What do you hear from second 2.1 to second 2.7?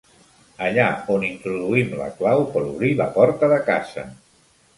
clau per